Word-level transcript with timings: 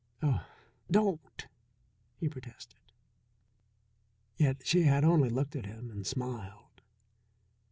"Oh, 0.23 0.43
don't," 0.89 1.47
he 2.17 2.27
protested. 2.27 2.79
Yet 4.35 4.65
she 4.65 4.81
had 4.85 5.03
only 5.03 5.29
looked 5.29 5.55
at 5.55 5.67
him 5.67 5.91
and 5.91 6.07
smiled. 6.07 6.81